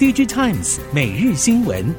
[0.00, 1.94] DigiTimes 每日新闻。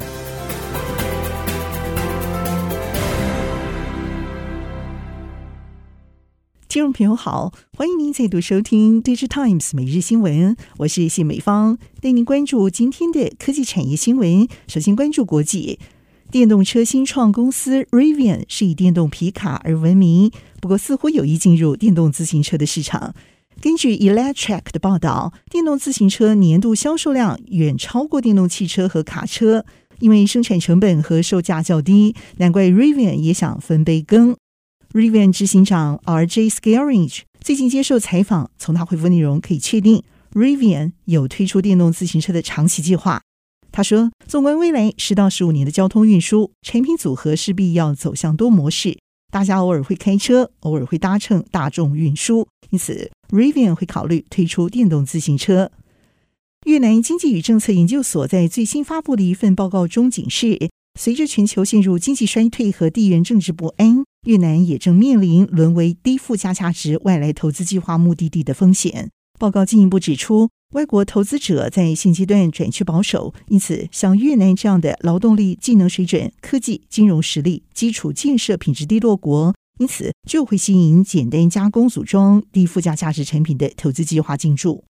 [6.67, 14.47] 听众朋友好，欢迎您再度收听 DigiTimes 每日新闻，我是谢美芳，带您关注今天的科技产业新闻。
[14.67, 15.77] 首先关注国际，
[16.31, 23.13] 电动车新创公司 Rivian 是以电动皮卡而闻名，不过似乎有意进入电动自行车的市场。
[23.61, 29.63] 根据 Electric 的报道，电动自行车年度销售量远超过电动汽车和卡车，
[29.99, 34.35] 因为生产成本和售价较低，难怪 Rivian 也想分杯羹。
[34.93, 36.49] Rivian 执行长 R.J.
[36.49, 40.01] Scaring 最近接受采访，从他回复内容可以确定
[40.33, 43.21] ，Rivian 有推出电动自行车的长期计划。
[43.71, 48.97] 他说：“纵观未来十到十五年的交通运输，产品组合势必要走向多模式，
[49.31, 55.71] 大家偶尔会开车，偶尔会搭乘大众运输，因此 Rivian 会考虑推出电动自行车。”
[56.67, 64.03] 越南经济与政策研究所在最新发布的一份报告中警示，随着全球陷入经济衰退和地缘政治不安。
[64.27, 69.09] 越南也正面临沦为低附加价值外来投资计划目的地的风险。
[69.41, 84.83] 报告进一步指出，外国投资者在现阶段转趋保守，因此像越南这样的劳动力、技能水准、科技、金融实力、基础建设品质低落国，因此就会吸引简单加工组装、低附加价值产品的投资计划进驻。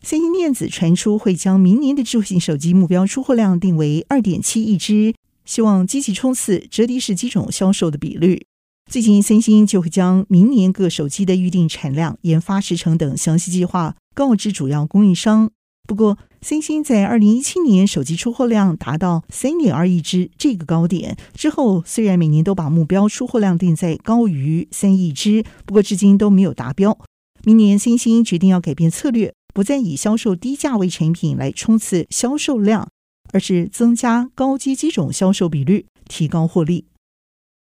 [0.00, 8.46] 三星电子传出会将明年的智慧型手机目标出货量定为二点七亿只，希望积极冲刺折叠式机种销售的比率。
[8.90, 15.50] 最近，三星就会将明年各手机的预定产量、研发时程等详细计划告知主要供应商。
[15.88, 26.96] 不过，三星在二零一七年手机出货量达到三点二亿只这个高点之后，虽然每年都把目标出货量定在高于三亿只，不过至今都没有达标。
[27.42, 32.88] 明年，三星决定要改变策略，不再以销售低价位产品来冲刺销售量，
[33.32, 36.84] 而是增加高阶机种销售比率，提高获利。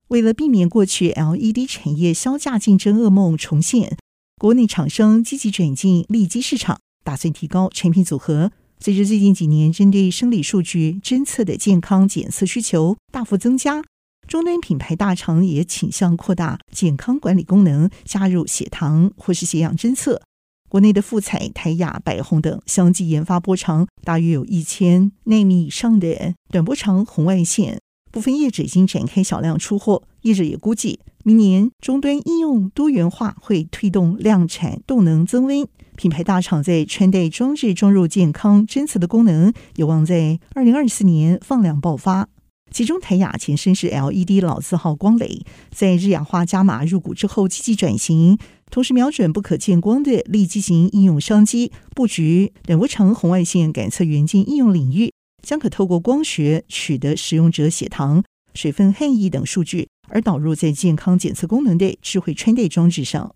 [0.08, 3.98] 为了避免过去 LED 产业销价竞争噩梦重现，
[4.40, 8.50] 国内厂商积极转进利基市场，打算提高产品组合。
[8.80, 13.82] 随着最近几年针对生理数据侦测的健康检测需求大幅增加，
[14.26, 20.22] 终端品牌大厂也倾向扩大健康管理功能，加入血糖或是血氧侦测。
[20.70, 27.80] 国内的富采、台亚、百宏等相继研发波长大约有一千纳米以上的短波长红外线。
[28.10, 35.66] 部分业者已经展开小量出货，业者也估计明年终端应用多元化会推动量产动能增温。
[35.96, 42.28] 品牌大厂在穿戴装置装入健康侦测的功能，有望在二零二四年放量爆发。
[42.70, 48.38] 其中台亚前身是 LED 老字号光磊，在日氧化加码入股之后积极转型，
[48.70, 55.10] 同时瞄准不可见光的利基型应用商机，布局短波长红外线感测元件应用领域。
[55.42, 58.22] 将可透过光学取得使用者血糖、
[58.54, 63.34] 水分、汗液等数据，而导入在健康检测功能的智慧穿戴装置上。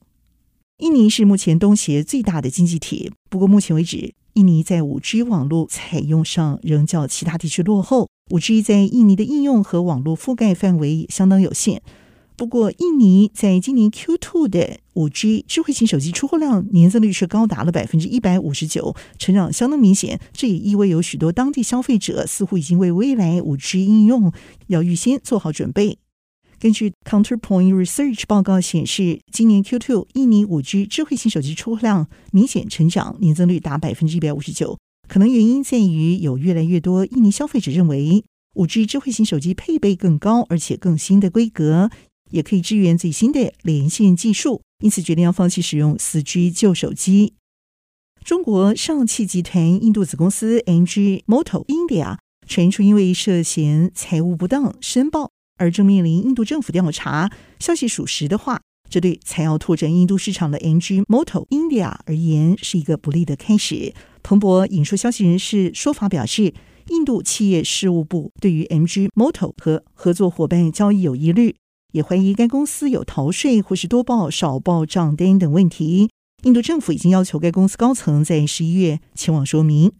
[0.78, 8.08] 印尼是目前东协最大的经济体，不过目前为止，印尼在五 G 网络采用上仍较其他地区落后。
[8.30, 11.82] 五 G 在印尼的应用和网络覆盖范围相当有限。
[12.42, 20.18] 不过，印尼在今年 Q2 的五 G 智慧型手机出货量年增率却高达了百分之一百五十九，成长相当明显。
[20.32, 24.32] 这也意味有许多当地消费者似乎已经为未来五 G 应用
[24.66, 25.98] 要预先做好准备。
[26.58, 34.76] 根据 Counterpoint Research 报告显示，今年 Q2 印尼五 G 智慧型手机出货量明显成长，年增率达百分之一百五十九。
[35.06, 38.24] 可能原因在于有越来越多印尼消费者认为
[38.56, 41.88] 五 G 智慧型手机配备更高而且更新的规格。
[42.32, 47.34] 也可以支援最新的连线技术，因此决定要放弃使用四 G 旧手机。
[48.24, 57.30] 中国上汽集团印度子公司 MG Moto India 传出因为涉嫌财务不当申报而正面临印度政府调查。
[57.58, 63.92] 消息属实的话，这对才要拓展印度市场的 MG Moto India 而言是一个不利的开始。
[64.22, 66.54] 彭博引述消息人士说法表示，
[66.88, 71.56] 印度企业事务部对于 MG Moto 和合作伙伴交易有疑虑。
[71.92, 76.10] 也怀疑该公司有逃税或是多报少报账单等问题。
[76.42, 79.92] 印度政府已经要求该公司高层在十一月前往说明。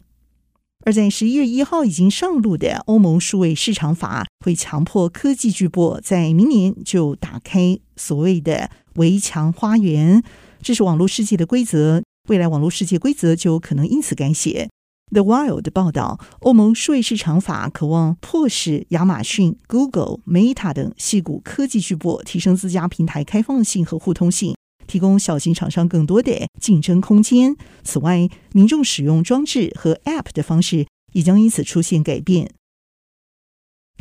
[0.85, 10.21] 而在十一月一号已经上路的欧盟数位市场法，会强迫科技巨擘在明年就打开所谓的围墙花园，
[10.61, 12.03] 这是网络世界的规则。
[12.27, 14.69] 未来网络世界规则就有可能因此改写。
[15.11, 24.55] The Wired 报道，欧盟数位市场法渴望迫使亚马逊、Google、Meta 等矽谷科技巨擘提升自家平台开放性和互通性，
[24.87, 27.55] 提供小型厂商更多的竞争空间。
[27.83, 32.51] 此外，民众使用装置和 App 的方式也将因此出现改变。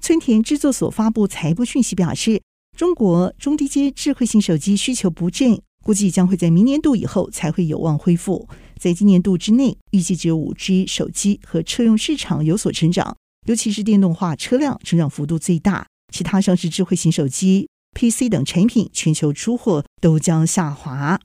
[0.01, 2.41] 村田制作所发布财报讯息表示，
[2.75, 8.49] 中国中低阶智慧型手机需求不振，估计将会在明年度以后才会有望恢复。
[8.79, 15.87] 在今年度之内，预计只有五 G 手机和车用市场有所成长，尤其是电动化车辆成长幅度最大。
[16.13, 21.21] 其他像是智慧型手机、PC 等产品，全球出货都将下滑。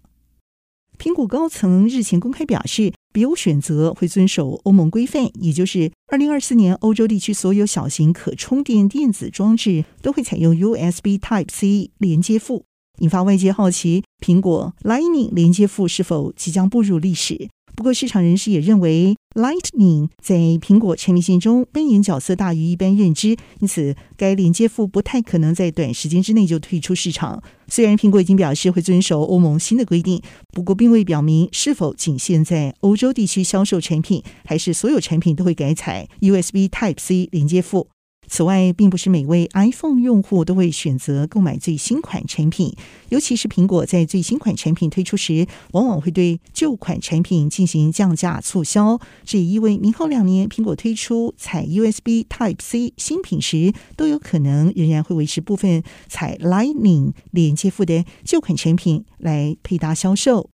[0.97, 12.63] 苹果高层日前公开表示，别无选择，会遵守欧盟规范，也就是二零二四年欧洲地区所有小型可充电电子装置都会采用 USB Type-C 连接埠，
[12.99, 17.49] 引发外界好奇，苹果 Lightning 连接埠是否即将步入历史？
[17.75, 27.43] 不过，市场人士也认为，Lightning 在苹果产品线中扮演角色大于一般认知，因此该连接埠不太可能在短时间之内就退出市场。
[27.67, 30.19] 虽然苹果已经表示会遵守欧盟新的规定，
[30.51, 37.87] 不过并未表明是否仅限在欧洲地区销售产品，还是所有产品都会改采 USB Type-C 连接埠。
[38.27, 42.75] 此外，并不是每位 iPhone 用户都会选择购买最新款产品，
[43.09, 48.99] 尤其是苹果在最新款产品推出时，往往会对旧款产品进行降价促销。
[49.23, 60.49] 这也意味明后两年苹果推出采 USB Type-C 新品时，都有可能仍然会维持部分采 Lightning 连接埠的旧款产品来配搭销售。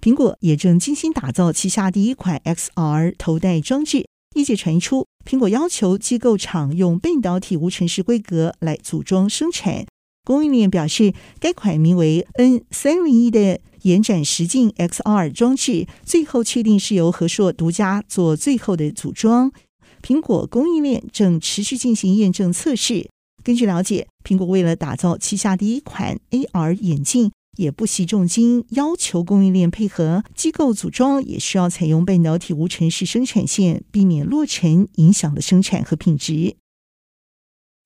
[0.00, 4.06] 苹果也正精心打造旗下第一款 XR 头戴装置。
[4.34, 9.86] 业界传出，苹果要求机构厂用半导体无尘室规格来组装生产。
[10.24, 19.50] 供应链表示，该款名为 N 三零一的延展实境 XR 装置，最后确定是由和硕独家做最后的组装。
[20.00, 23.08] 苹果供应链正持续进行验证测试。
[23.42, 27.32] 根据了解，苹果为了打造旗下第一款 AR 眼镜。
[27.56, 36.56] 也不惜重金要求供应链配合机构组装，也需要采用半导体无尘室生产线，避免落尘影响了生产和品质。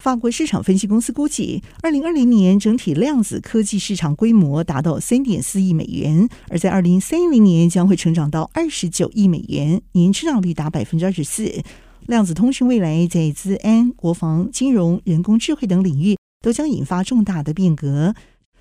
[0.05, 11.63] 法国市场分析公司估计，二零二零年整体量子科技市场规模达到三点四亿美元，而在二零三零年将会成长到二十九亿美元，年成长率达百分之二十四。
[12.07, 18.15] 量子通讯未来在资安、国防、金融、人工智慧等领域都将引发重大的变革。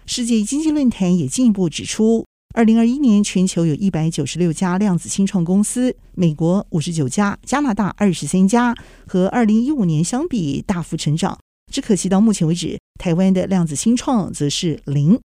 [0.07, 8.75] 世界经济论坛也进一步指出，二零二一年全球有一百九十六家量子新创公司，美国五十九家，加拿大二十三家，
[9.07, 11.39] 和二零一五年相比大幅成长。
[11.71, 15.19] 只可惜到目前为止，台湾的量子新创则是零。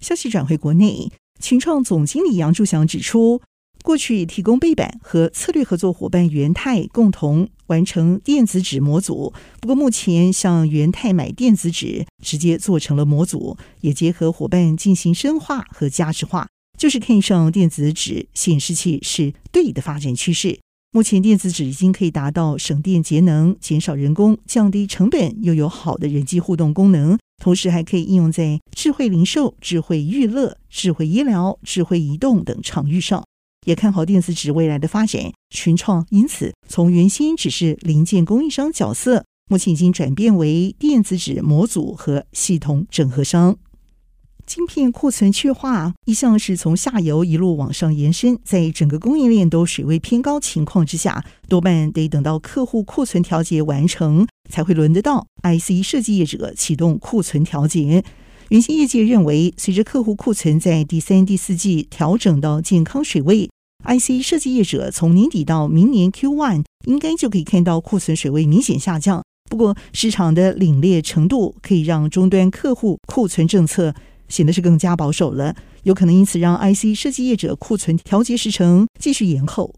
[0.00, 3.42] 消息转回国内，群创总经理杨柱祥指出。
[3.82, 16.48] 过去提供背板和策略合作伙伴元泰共同完成电子纸模组，不过目前向元泰买电子纸，直接做成了模组，也结合伙伴进行深化和加值化，
[16.78, 20.60] 就是看上电子纸显示器是对的发展趋势。
[20.92, 33.24] 目前电子纸已经可以达到省电节能、减少人工、降低成本，又有好的人机互动功能，同时还可以应用在智慧零售、智慧娱乐、智慧医疗、智慧移动等场域上。
[33.64, 43.56] 也看好电子纸未来的发展，群创因此从原先只是零件供应商角色，目前已经转变为电子纸模组和系统整合商。
[44.44, 58.02] 晶片库存去化一向是从下游一路往上延伸，在整个供应链都水位偏高情况之下，多半得等到客户库存调节完成，才会轮得到 IC 设计业者启动库存调节。
[58.52, 63.48] 原先业界认为，随着客户库存在第三、第四季调整到健康水位
[63.82, 69.22] ，IC 设计业者从年底到明年 Q1 应该就可以看到库存水位明显下降。
[69.50, 73.94] 不过，市场的凛冽程度可以让终端客户库存政策
[74.28, 79.74] 显得是更加保守了，有可能因此让 IC 设计业者库存调节时程继续延后。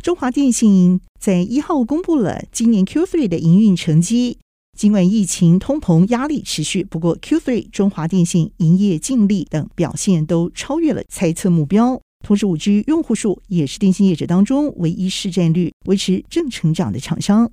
[0.00, 4.38] 中华电信在一号公布了今年 Q3 的营运成绩。
[4.76, 12.00] 尽管疫情、通膨压力持续，不过 Q3 中华电信营业净利等表现都超越了猜测目标。
[12.24, 17.50] 同时，5G 用户数也是电信业者当中唯一市占率维持正成长的厂商。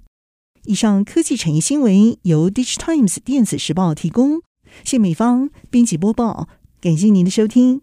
[0.66, 4.42] 以上科技产业新闻由 DigiTimes 电子时报提供，
[4.84, 6.48] 谢美芳编辑播报，
[6.82, 7.82] 感谢您的收听。